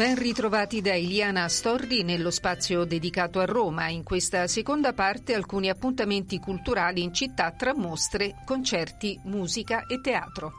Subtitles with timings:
[0.00, 3.88] Ben ritrovati da Iliana Storri nello spazio dedicato a Roma.
[3.88, 10.52] In questa seconda parte alcuni appuntamenti culturali in città tra mostre, concerti, musica e teatro.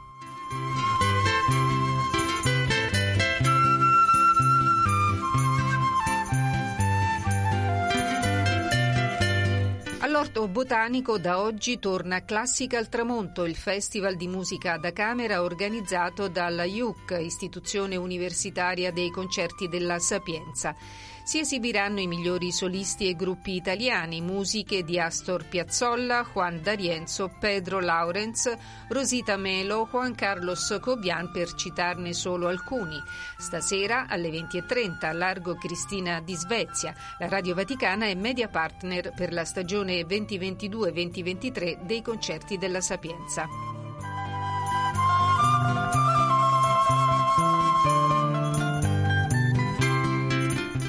[10.22, 16.28] All'Orto Botanico da oggi torna Classica al Tramonto, il festival di musica da camera organizzato
[16.28, 20.76] dalla IUC, Istituzione Universitaria dei Concerti della Sapienza.
[21.24, 27.78] Si esibiranno i migliori solisti e gruppi italiani, musiche di Astor Piazzolla, Juan D'Arienzo, Pedro
[27.78, 28.52] Laurenz,
[28.88, 33.00] Rosita Melo, Juan Carlos Cobian per citarne solo alcuni.
[33.38, 36.92] Stasera alle 20.30 a Largo Cristina di Svezia.
[37.20, 43.46] La Radio Vaticana è media partner per la stagione 2022-2023 dei concerti della Sapienza.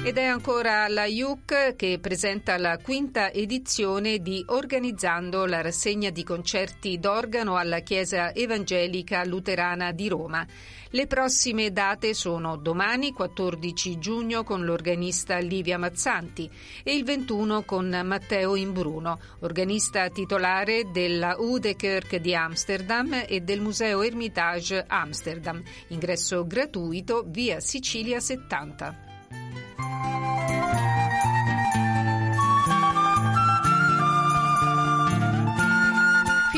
[0.06, 6.22] Ed è ancora la IUC che presenta la quinta edizione di Organizzando la rassegna di
[6.22, 10.46] concerti d'organo alla Chiesa Evangelica Luterana di Roma.
[10.90, 16.50] Le prossime date sono domani 14 giugno con l'organista Livia Mazzanti
[16.82, 24.02] e il 21 con Matteo Imbruno, organista titolare della Udekerk di Amsterdam e del Museo
[24.02, 25.62] Hermitage Amsterdam.
[25.88, 29.12] Ingresso gratuito via Sicilia 70.
[29.84, 30.53] Música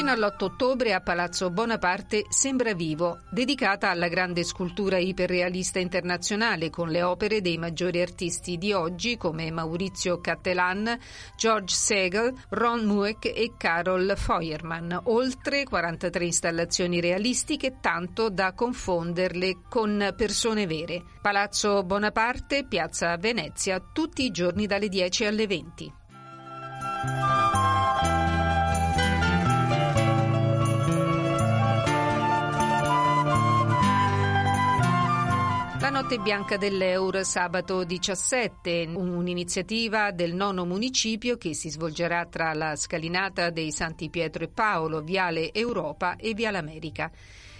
[0.06, 6.90] Fino all'8 ottobre a Palazzo Bonaparte Sembra Vivo, dedicata alla grande scultura iperrealista internazionale con
[6.90, 10.96] le opere dei maggiori artisti di oggi come Maurizio Cattelan,
[11.36, 20.14] George Segel, Ron Mueck e Carol Feuermann, oltre 43 installazioni realistiche tanto da confonderle con
[20.16, 21.02] persone vere.
[21.20, 25.92] Palazzo Bonaparte, Piazza Venezia, tutti i giorni dalle 10 alle 20.
[36.06, 43.50] Notte Bianca dell'Eur, sabato 17, un'iniziativa del nono municipio che si svolgerà tra la scalinata
[43.50, 47.10] dei Santi Pietro e Paolo, Viale Europa e Viale America.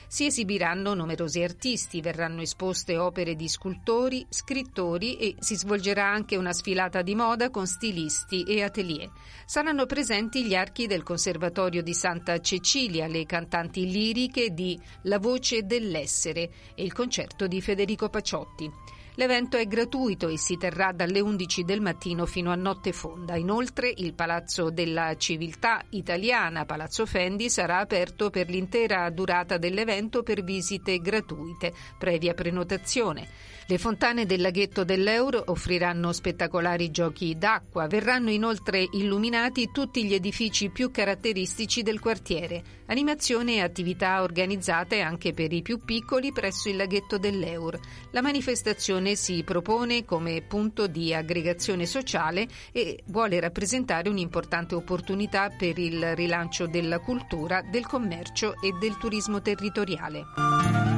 [0.08, 6.52] Si esibiranno numerosi artisti, verranno esposte opere di scultori, scrittori e si svolgerà anche una
[6.52, 9.10] sfilata di moda con stilisti e atelier.
[9.44, 15.64] Saranno presenti gli archi del Conservatorio di Santa Cecilia, le cantanti liriche di La voce
[15.64, 18.70] dell'essere e il concerto di Federico Paciotti.
[19.18, 23.36] L'evento è gratuito e si terrà dalle 11 del mattino fino a notte fonda.
[23.36, 30.44] Inoltre il Palazzo della Civiltà Italiana, Palazzo Fendi, sarà aperto per l'intera durata dell'evento per
[30.44, 33.26] visite gratuite, previa prenotazione.
[33.68, 37.88] Le fontane del laghetto dell'Euro offriranno spettacolari giochi d'acqua.
[37.88, 42.62] Verranno inoltre illuminati tutti gli edifici più caratteristici del quartiere.
[42.86, 47.76] Animazione e attività organizzate anche per i più piccoli presso il laghetto dell'Eur.
[48.12, 55.76] La manifestazione si propone come punto di aggregazione sociale e vuole rappresentare un'importante opportunità per
[55.76, 60.95] il rilancio della cultura, del commercio e del turismo territoriale.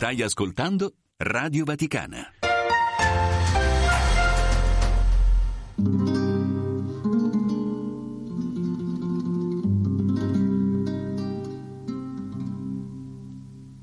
[0.00, 2.32] Stai ascoltando Radio Vaticana.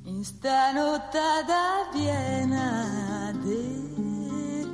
[0.05, 4.65] In sta notte da Viena de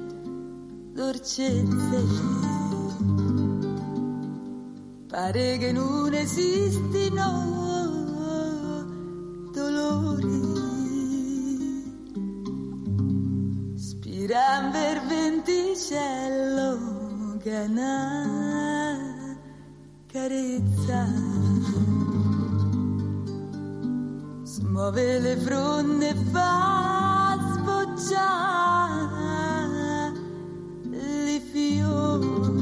[0.94, 2.06] dolcezze.
[5.10, 7.28] Pare che non esistino
[9.52, 10.53] dolori.
[17.42, 19.36] Che una
[20.08, 21.06] carezza.
[24.44, 28.24] Smuove le fronde e fa sbocciare
[31.28, 32.53] i fiori.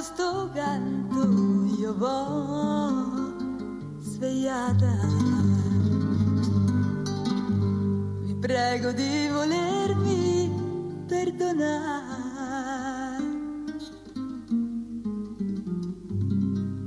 [0.00, 1.28] Questo canto
[1.78, 3.34] io vo
[4.00, 4.96] svegliata.
[8.22, 11.68] Vi prego di volermi perdonare.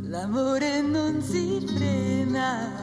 [0.07, 2.82] L'amore non si frena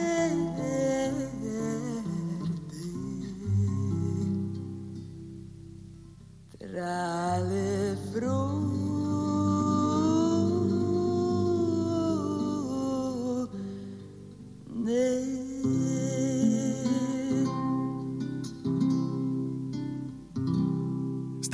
[6.57, 8.66] tra le fronde.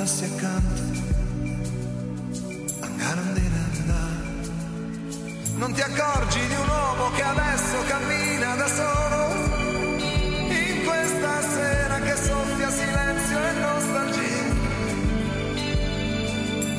[0.00, 0.82] Passi accanto,
[2.80, 3.48] andare andare
[5.56, 9.20] non ti accorgi di un uomo che adesso cammina da solo
[10.48, 14.48] in questa sera che soffia silenzio e nostalgia.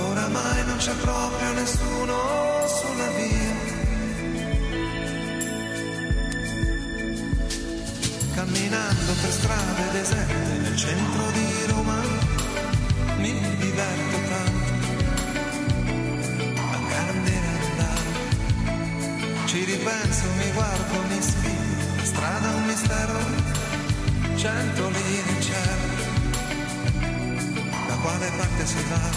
[0.04, 2.18] Oramai non c'è proprio nessuno
[2.80, 3.56] sulla via.
[8.34, 12.21] Camminando per strade deserte nel centro di Roma,
[13.22, 14.72] mi diverto tanto.
[16.74, 18.12] Andare, andare,
[19.46, 23.20] ci ripenso, mi guardo, mi sfido, la strada è un mistero,
[24.36, 25.88] cento linee in cielo,
[27.88, 29.10] da quale parte si va?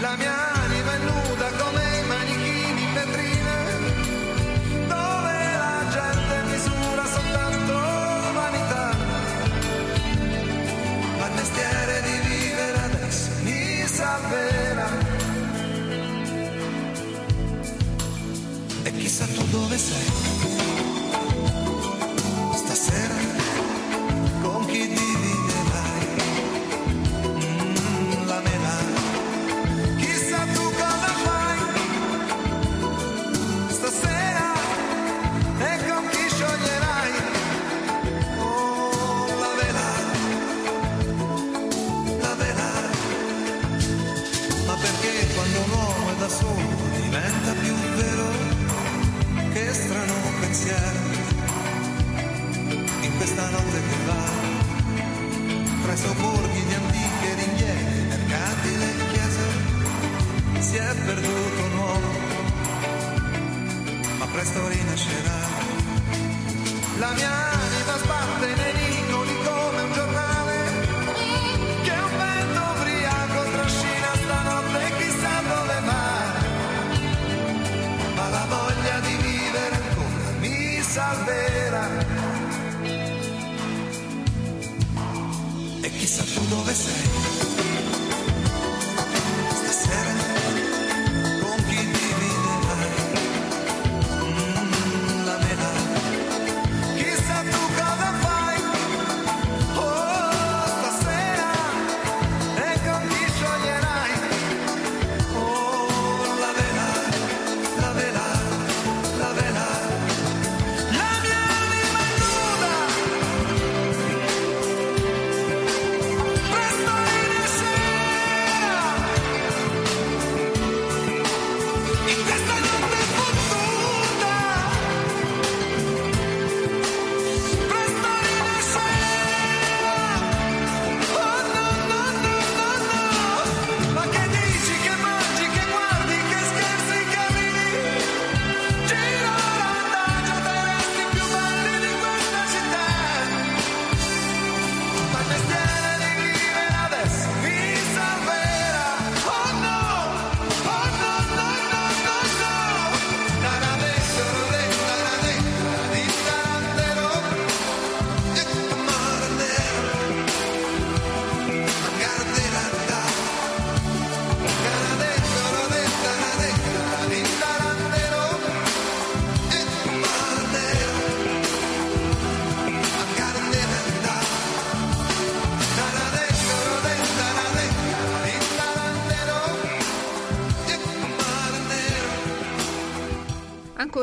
[0.00, 1.84] La mia anima è nuda dove
[61.62, 62.12] un uomo
[64.18, 65.44] ma presto rinascerà
[66.98, 70.56] la mia anima sbatte nei vicoli come un giornale
[71.82, 76.04] che un vento ubriaco trascina stanotte chissà dove va.
[78.14, 81.88] Ma la voglia di vivere ancora mi salverà.
[85.80, 87.13] E chissà tu dove sei.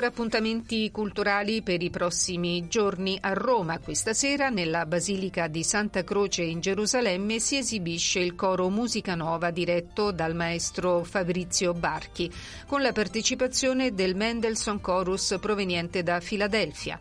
[0.01, 3.77] Ancora appuntamenti culturali per i prossimi giorni a Roma.
[3.77, 9.51] Questa sera nella Basilica di Santa Croce in Gerusalemme si esibisce il coro Musica Nova
[9.51, 12.31] diretto dal maestro Fabrizio Barchi
[12.65, 16.99] con la partecipazione del Mendelssohn Chorus proveniente da Filadelfia.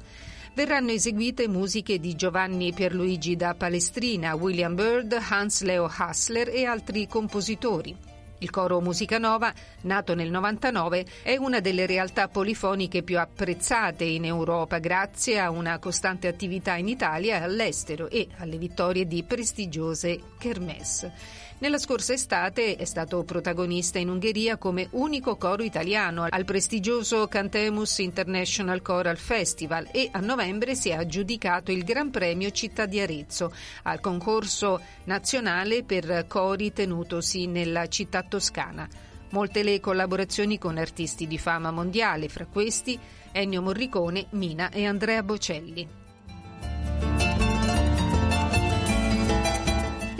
[0.53, 7.09] Verranno eseguite musiche di Giovanni Pierluigi da Palestrina, William Byrd, Hans Leo Hassler e altri
[7.09, 8.10] compositori.
[8.43, 14.25] Il coro Musica Nova, nato nel 99, è una delle realtà polifoniche più apprezzate in
[14.25, 20.21] Europa grazie a una costante attività in Italia e all'estero e alle vittorie di prestigiose
[20.39, 21.13] kermesse.
[21.61, 27.99] Nella scorsa estate è stato protagonista in Ungheria come unico coro italiano al prestigioso Cantemus
[27.99, 33.53] International Choral Festival e a novembre si è aggiudicato il Gran Premio Città di Arezzo
[33.83, 38.89] al concorso nazionale per cori tenutosi nella città toscana.
[39.33, 42.99] Molte le collaborazioni con artisti di fama mondiale, fra questi
[43.33, 46.00] Ennio Morricone, Mina e Andrea Bocelli.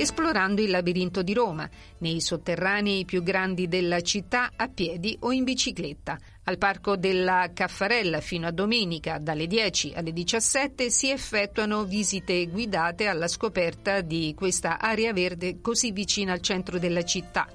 [0.01, 5.45] Esplorando il labirinto di Roma, nei sotterranei più grandi della città a piedi o in
[5.45, 6.19] bicicletta.
[6.45, 13.09] Al Parco della Caffarella fino a domenica dalle 10 alle 17 si effettuano visite guidate
[13.09, 17.47] alla scoperta di questa area verde così vicina al centro della città.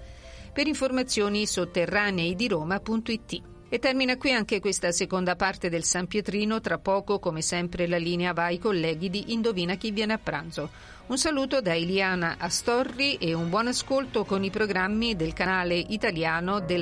[0.54, 3.55] Per informazioni sotterranei di Roma.it.
[3.68, 6.62] E termina qui anche questa seconda parte del San Pietrino.
[6.62, 10.70] Tra poco, come sempre, la linea va ai colleghi di Indovina chi viene a pranzo.
[11.08, 16.60] Un saluto da Eliana Astorri e un buon ascolto con i programmi del canale italiano
[16.60, 16.74] della